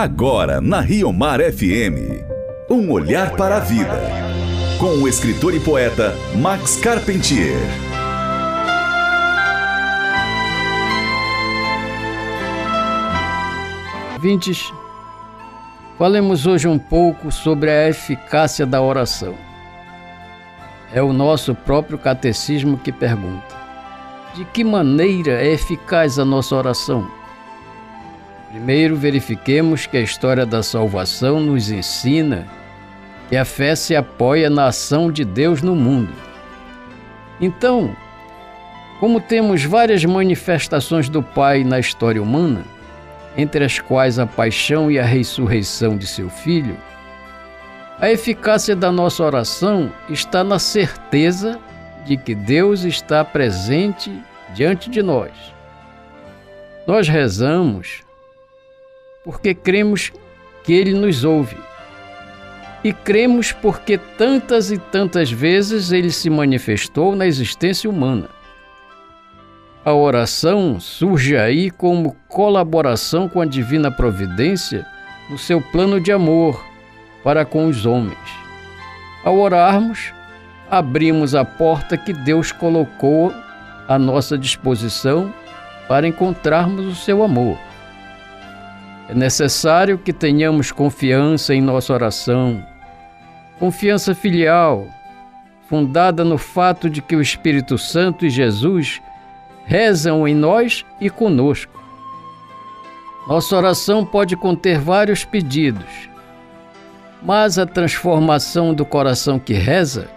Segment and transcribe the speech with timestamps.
[0.00, 2.22] Agora na Rio Mar FM.
[2.70, 4.00] Um olhar para a vida.
[4.78, 7.58] Com o escritor e poeta Max Carpentier.
[14.20, 14.72] Vintes,
[15.98, 19.34] falemos hoje um pouco sobre a eficácia da oração.
[20.94, 23.56] É o nosso próprio catecismo que pergunta:
[24.36, 27.17] de que maneira é eficaz a nossa oração?
[28.50, 32.46] Primeiro, verifiquemos que a história da salvação nos ensina
[33.28, 36.12] que a fé se apoia na ação de Deus no mundo.
[37.38, 37.94] Então,
[38.98, 42.64] como temos várias manifestações do Pai na história humana,
[43.36, 46.76] entre as quais a paixão e a ressurreição de seu Filho,
[48.00, 51.58] a eficácia da nossa oração está na certeza
[52.06, 54.10] de que Deus está presente
[54.54, 55.32] diante de nós.
[56.86, 58.07] Nós rezamos
[59.28, 60.10] porque cremos
[60.64, 61.58] que Ele nos ouve.
[62.82, 68.30] E cremos porque tantas e tantas vezes Ele se manifestou na existência humana.
[69.84, 74.86] A oração surge aí como colaboração com a divina providência
[75.28, 76.64] no seu plano de amor
[77.22, 78.16] para com os homens.
[79.22, 80.10] Ao orarmos,
[80.70, 83.30] abrimos a porta que Deus colocou
[83.86, 85.30] à nossa disposição
[85.86, 87.67] para encontrarmos o seu amor.
[89.08, 92.62] É necessário que tenhamos confiança em nossa oração,
[93.58, 94.86] confiança filial,
[95.66, 99.00] fundada no fato de que o Espírito Santo e Jesus
[99.64, 101.82] rezam em nós e conosco.
[103.26, 106.08] Nossa oração pode conter vários pedidos,
[107.22, 110.10] mas a transformação do coração que reza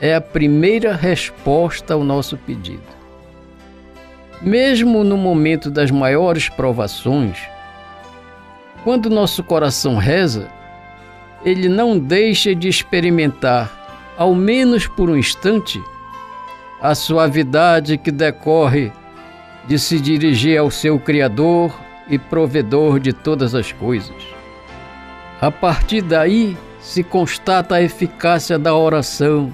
[0.00, 2.82] é a primeira resposta ao nosso pedido.
[4.42, 7.53] Mesmo no momento das maiores provações,
[8.84, 10.48] quando nosso coração reza,
[11.42, 15.82] ele não deixa de experimentar, ao menos por um instante,
[16.80, 18.92] a suavidade que decorre
[19.66, 21.74] de se dirigir ao seu Criador
[22.08, 24.14] e provedor de todas as coisas.
[25.40, 29.50] A partir daí se constata a eficácia da oração,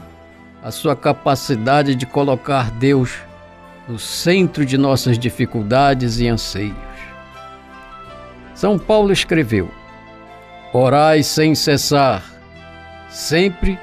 [0.60, 3.18] a sua capacidade de colocar Deus
[3.88, 6.89] no centro de nossas dificuldades e anseios.
[8.60, 9.70] São Paulo escreveu:
[10.70, 12.22] Orai sem cessar,
[13.08, 13.78] sempre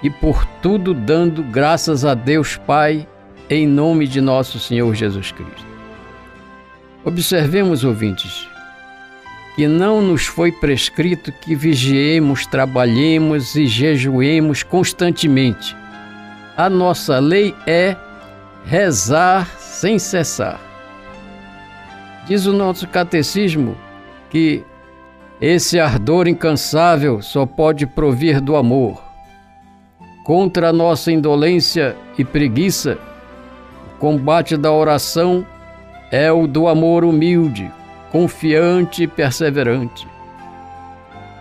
[0.00, 3.04] e por tudo dando graças a Deus Pai,
[3.50, 5.66] em nome de nosso Senhor Jesus Cristo.
[7.04, 8.46] Observemos, ouvintes,
[9.56, 15.76] que não nos foi prescrito que vigiemos, trabalhemos e jejuemos constantemente.
[16.56, 17.96] A nossa lei é
[18.64, 20.60] rezar sem cessar.
[22.24, 23.76] Diz o nosso catecismo
[24.32, 24.64] que
[25.38, 28.98] esse ardor incansável só pode provir do amor.
[30.24, 32.96] Contra a nossa indolência e preguiça,
[33.94, 35.46] o combate da oração
[36.10, 37.70] é o do amor humilde,
[38.10, 40.08] confiante e perseverante.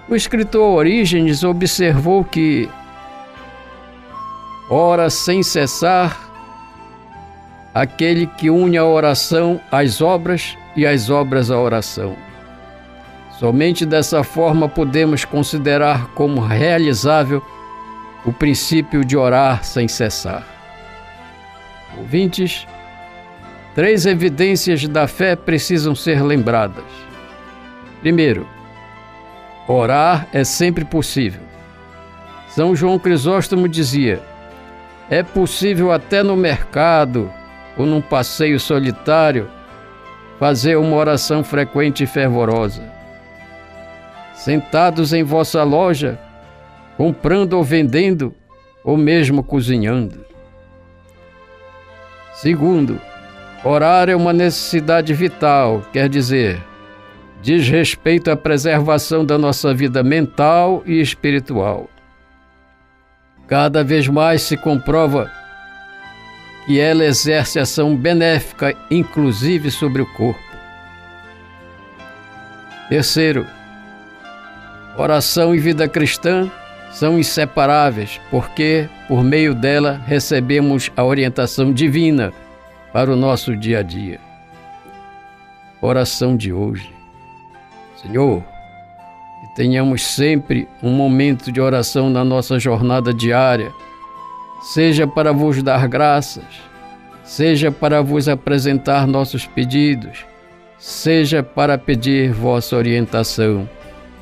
[0.09, 2.67] O escritor Orígenes observou que,
[4.69, 6.29] ora sem cessar,
[7.73, 12.30] aquele que une a oração às obras e as obras à oração.
[13.41, 17.41] Somente dessa forma podemos considerar como realizável
[18.23, 20.45] o princípio de orar sem cessar.
[21.97, 22.67] Ouvintes,
[23.73, 26.83] três evidências da fé precisam ser lembradas.
[28.01, 28.45] Primeiro,
[29.67, 31.41] orar é sempre possível.
[32.47, 34.21] São João Crisóstomo dizia:
[35.09, 37.33] é possível até no mercado
[37.75, 39.49] ou num passeio solitário
[40.39, 43.00] fazer uma oração frequente e fervorosa
[44.43, 46.19] sentados em vossa loja,
[46.97, 48.33] comprando ou vendendo,
[48.83, 50.25] ou mesmo cozinhando.
[52.33, 52.99] Segundo,
[53.63, 56.59] orar é uma necessidade vital, quer dizer,
[57.43, 61.87] diz respeito à preservação da nossa vida mental e espiritual.
[63.47, 65.29] Cada vez mais se comprova
[66.65, 70.41] que ela exerce ação benéfica, inclusive sobre o corpo.
[72.89, 73.45] Terceiro,
[74.97, 76.51] Oração e vida cristã
[76.91, 82.33] são inseparáveis, porque por meio dela recebemos a orientação divina
[82.91, 84.19] para o nosso dia a dia.
[85.81, 86.93] Oração de hoje.
[87.95, 88.43] Senhor,
[89.41, 93.71] que tenhamos sempre um momento de oração na nossa jornada diária,
[94.73, 96.43] seja para vos dar graças,
[97.23, 100.25] seja para vos apresentar nossos pedidos,
[100.77, 103.69] seja para pedir vossa orientação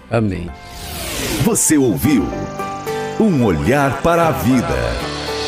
[0.10, 0.50] Amém.
[1.44, 2.26] Você ouviu
[3.20, 4.68] Um Olhar para a Vida,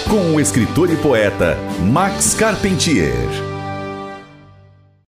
[0.09, 1.57] com o escritor e poeta
[1.91, 3.50] Max Carpentier.